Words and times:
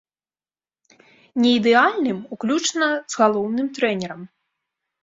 Не 1.45 1.51
ідэальным, 1.59 2.19
уключна 2.37 2.87
з 2.89 3.13
галоўным 3.25 3.67
трэнерам. 3.79 4.21